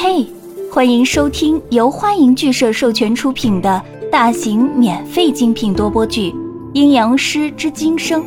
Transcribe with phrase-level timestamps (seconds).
[0.00, 0.24] 嘿，
[0.72, 6.30] 欢迎收听由欢迎剧社授权出品的大型免费精品多播剧
[6.72, 8.22] 《阴阳师之今生》，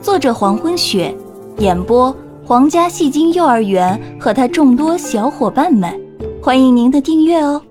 [0.00, 1.14] 作者黄昏雪，
[1.58, 2.10] 演播
[2.42, 5.94] 皇家戏精幼儿园和他众多小伙伴们，
[6.42, 7.62] 欢迎您的订阅哦。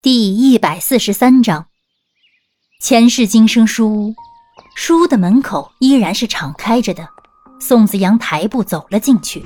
[0.00, 1.66] 第一百四十三章，
[2.80, 4.14] 前世今生书屋，
[4.74, 7.06] 书屋的门口依然是敞开着的。
[7.58, 9.44] 宋子阳抬步走了进去，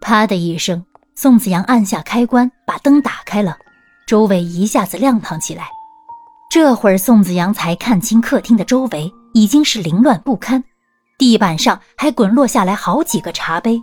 [0.00, 3.56] 啪的一声，宋子阳按下开关，把灯打开了，
[4.06, 5.68] 周围一下子亮堂起来。
[6.50, 10.62] 这会儿，宋子阳才看清客厅的周围已经是凌乱不堪，
[11.18, 13.82] 地板上还滚落下来好几个茶杯。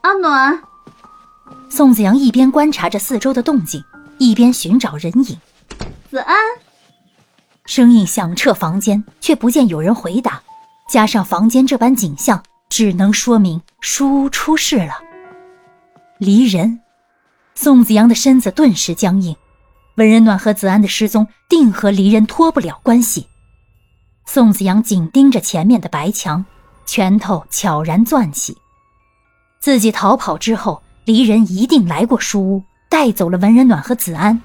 [0.00, 0.60] 阿暖，
[1.70, 3.84] 宋子阳一边观察着四周的动静，
[4.18, 5.38] 一边寻找人影。
[6.10, 6.36] 子安，
[7.66, 10.42] 声音响彻房间，却不见有人回答。
[10.88, 14.92] 加上房间这般景象，只能说明书屋出事了。
[16.18, 16.80] 离人，
[17.54, 19.34] 宋子阳的身子顿时僵硬。
[19.96, 23.26] 文人暖和子安的失踪，定和离人脱不了关系。
[24.26, 26.44] 宋子阳紧盯着前面的白墙，
[26.84, 28.56] 拳头悄然攥起。
[29.60, 34.40] 自己逃跑之后，离人一定来过书屋，带走了文人暖和子安。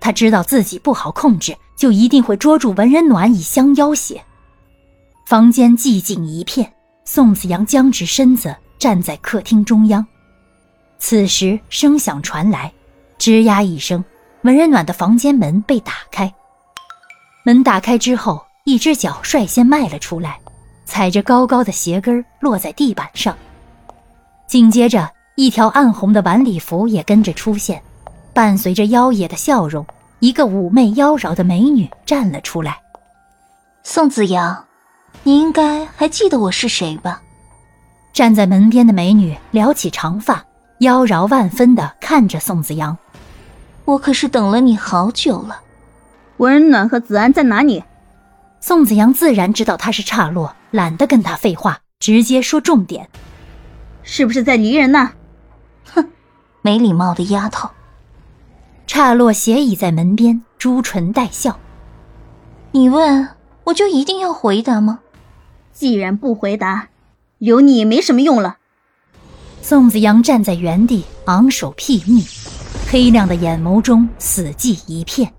[0.00, 4.22] 他知道自己不好控制，就一定会捉住文人暖以相要挟。
[5.24, 6.70] 房间寂静一片，
[7.06, 10.06] 宋子阳僵直身子站在客厅中央。
[10.98, 12.70] 此时声响传来，
[13.18, 14.04] 吱呀一声，
[14.42, 16.30] 文人暖的房间门被打开。
[17.42, 20.38] 门打开之后，一只脚率先迈了出来，
[20.84, 23.34] 踩着高高的鞋跟落在地板上。
[24.46, 27.82] 紧接着，一条暗红的晚礼服也跟着出现，
[28.34, 29.86] 伴随着妖冶的笑容，
[30.20, 32.78] 一个妩媚妖娆的美女站了出来。
[33.82, 34.66] 宋子阳。
[35.22, 37.22] 你应该还记得我是谁吧？
[38.12, 40.44] 站在门边的美女撩起长发，
[40.80, 42.96] 妖娆万分的看着宋子阳。
[43.84, 45.60] 我可是等了你好久了。
[46.38, 47.82] 文人暖和子安在哪里？
[48.60, 53.08] 宋子阳自然知道他是岔落，懒得跟他废话，直接说重点。
[54.02, 55.12] 是不是在离人那？
[55.92, 56.10] 哼，
[56.62, 57.70] 没礼貌的丫头。
[58.86, 61.58] 岔落斜倚在门边，朱唇带笑。
[62.72, 63.28] 你问，
[63.64, 65.00] 我就一定要回答吗？
[65.74, 66.88] 既然不回答，
[67.38, 68.58] 留你也没什么用了。
[69.60, 72.24] 宋子阳站在原地，昂首睥睨，
[72.88, 75.32] 黑亮的眼眸中死寂一片。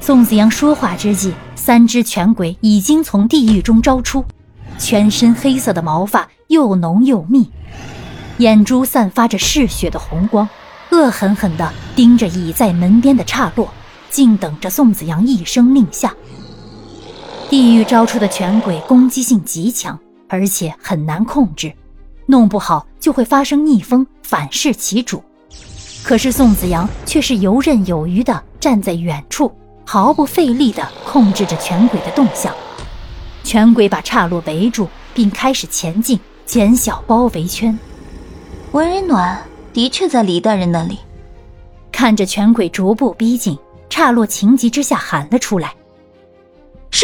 [0.00, 4.24] 宋子阳说话之际，三只拳鬼已经从地狱中招出，
[4.78, 7.50] 全身黑色的毛发又浓又密，
[8.38, 10.48] 眼珠散发着嗜血的红光，
[10.92, 13.68] 恶狠狠地盯着倚在门边的岔落，
[14.08, 16.14] 静等着宋子阳一声令下。
[17.54, 19.96] 地狱招出的拳鬼攻击性极强，
[20.28, 21.72] 而且很难控制，
[22.26, 25.22] 弄不好就会发生逆风，反噬其主。
[26.02, 29.52] 可是宋子阳却是游刃有余地站在远处，
[29.84, 32.52] 毫不费力地控制着拳鬼的动向。
[33.44, 37.78] 拳鬼把岔落围住，并开始前进，减小包围圈。
[38.72, 39.40] 文人暖
[39.72, 40.98] 的确在李大人那里。
[41.92, 43.56] 看着拳鬼逐步逼近，
[43.88, 45.72] 岔落情急之下喊了出来。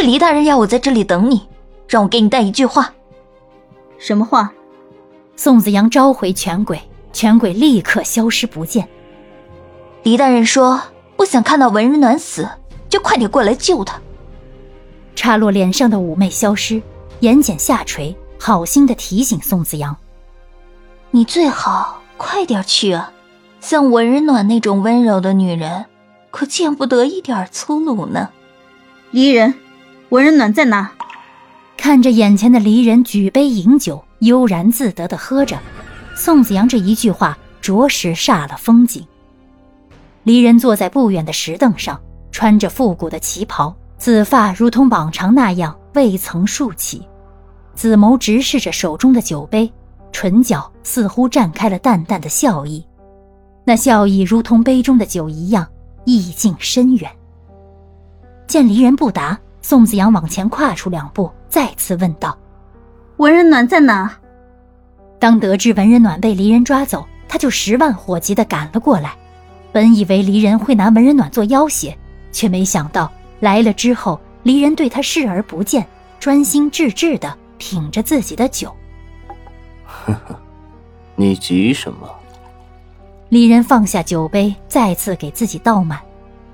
[0.01, 1.47] 是黎大人要我在这里等你，
[1.87, 2.95] 让我给你带一句话。
[3.99, 4.51] 什么话？
[5.37, 6.81] 宋子阳召回拳鬼，
[7.13, 8.89] 拳鬼立刻消失不见。
[10.03, 10.81] 黎大人说
[11.19, 12.49] 不想看到文人暖死，
[12.89, 14.01] 就快点过来救他。
[15.15, 16.81] 插落脸上的妩媚消失，
[17.19, 19.95] 眼睑下垂，好心的提醒宋子阳
[21.13, 23.13] ：“你最好快点去啊，
[23.61, 25.85] 像文人暖那种温柔的女人，
[26.31, 28.31] 可见不得一点粗鲁呢。”
[29.13, 29.53] 离人。
[30.11, 30.91] 文人暖在哪？
[31.77, 35.57] 看着眼前的离人举杯饮酒，悠然自得地喝着，
[36.17, 39.07] 宋子阳这一句话着实煞了风景。
[40.25, 42.01] 离人坐在不远的石凳上，
[42.33, 47.07] 穿着复古的旗袍，紫发如同往常那样未曾竖起，
[47.77, 49.73] 紫眸直视着手中的酒杯，
[50.11, 52.85] 唇角似乎绽开了淡淡的笑意，
[53.65, 55.65] 那笑意如同杯中的酒一样，
[56.05, 57.09] 意境深远。
[58.49, 59.39] 见离人不答。
[59.63, 62.37] 宋子阳往前跨出两步，再次问道
[63.19, 64.17] ：“文人暖在哪？”
[65.19, 69.13] 当得知文人暖被离人抓走，他就十万火急地赶了过来。
[69.73, 71.97] 本以为离人会拿文人暖做要挟，
[72.33, 75.87] 却没想到来了之后，离人对他视而不见，
[76.19, 78.75] 专心致志地品着自己的酒。
[79.85, 80.41] 呵呵，
[81.15, 82.09] 你急什么？
[83.29, 86.01] 离人放下酒杯，再次给自己倒满，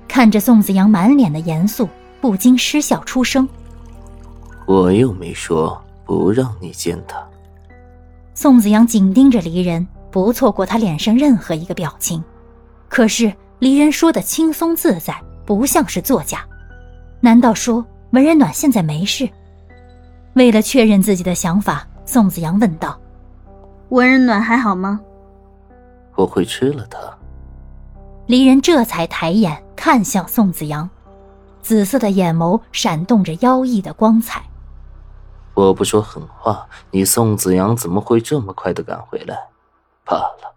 [0.07, 1.89] 看着宋子阳满脸的严肃。
[2.27, 3.47] 不禁失笑出声。
[4.65, 7.25] 我又没说不让你见他。
[8.33, 12.21] 宋子阳紧盯着离人，不错过他脸上任何一个表情。
[12.89, 16.45] 可是离人说的轻松自在，不像是作假。
[17.21, 19.29] 难道说文人暖现在没事？
[20.33, 22.99] 为了确认自己的想法，宋子阳问道
[23.87, 24.99] ：“文人暖还好吗？”
[26.17, 26.99] 我会吃了他。
[28.25, 30.89] 离人这才抬眼看向宋子阳，
[31.67, 34.41] 紫色的眼眸闪动着妖异的光彩。
[35.53, 39.35] 我不说狠话，你宋子阳怎么会这么快的赶回来？
[40.05, 40.55] 罢了，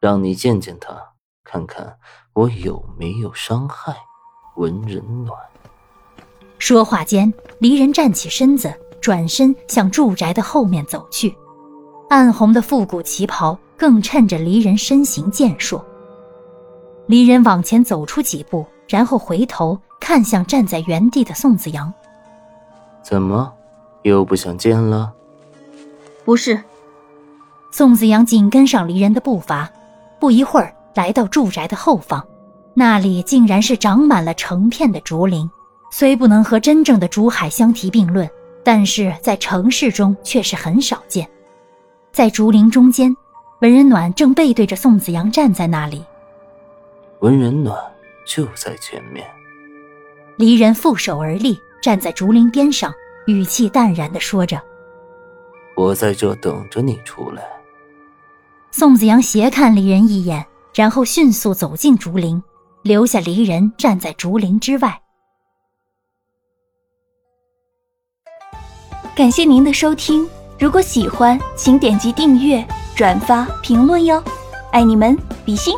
[0.00, 0.96] 让你见见他，
[1.44, 1.98] 看看
[2.32, 3.94] 我有没有伤害
[4.54, 5.38] 文人暖。
[6.56, 11.36] 说话间，离人站起身子，转身向住宅的后面走去。
[12.08, 15.84] 暗红的复古旗袍更衬着离人身形健硕。
[17.08, 21.92] 离人往前走出几步，然后回头看向站在原地的宋子阳
[23.02, 23.52] ：“怎么？”
[24.02, 25.12] 又不想见了？
[26.24, 26.62] 不是。
[27.72, 29.68] 宋子阳紧跟上离人的步伐，
[30.20, 32.24] 不一会儿来到住宅的后方，
[32.72, 35.50] 那里竟然是长满了成片的竹林。
[35.90, 38.28] 虽不能和真正的竹海相提并论，
[38.62, 41.28] 但是在城市中却是很少见。
[42.12, 43.14] 在竹林中间，
[43.60, 46.04] 文人暖正背对着宋子阳站在那里。
[47.20, 47.76] 文人暖
[48.26, 49.26] 就在前面。
[50.36, 52.92] 离人负手而立，站在竹林边上。
[53.26, 54.62] 语气淡然的说着
[55.74, 57.42] ：“我在这等着你出来。”
[58.70, 62.40] 宋子阳斜看离人一眼，然后迅速走进竹林，
[62.82, 65.00] 留下离人站在竹林之外。
[69.16, 70.28] 感谢您的收听，
[70.60, 72.64] 如果喜欢，请点击订阅、
[72.94, 74.22] 转发、评论哟，
[74.70, 75.76] 爱你们，比心。